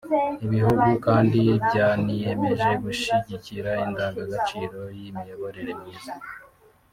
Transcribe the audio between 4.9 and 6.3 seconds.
y’imiyoborere myiza